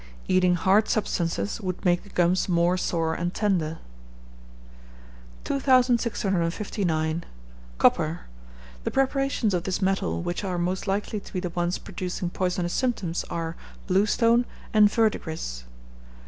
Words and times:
Eating 0.27 0.55
hard 0.55 0.87
substances 0.87 1.61
would 1.61 1.85
make 1.85 2.01
the 2.01 2.09
gums 2.09 2.49
more 2.49 2.75
sore 2.75 3.13
and 3.13 3.35
tender. 3.35 3.77
2659. 5.43 7.23
Copper. 7.77 8.21
The 8.83 8.89
preparations 8.89 9.53
of 9.53 9.65
this 9.65 9.79
metal 9.79 10.23
which 10.23 10.43
are 10.43 10.57
most 10.57 10.87
likely 10.87 11.19
to 11.19 11.33
be 11.33 11.39
the 11.39 11.51
ones 11.51 11.77
producing 11.77 12.31
poisonous 12.31 12.73
symptoms, 12.73 13.23
are 13.29 13.55
blue 13.85 14.07
stone 14.07 14.45
and 14.73 14.91
verdigris. 14.91 15.65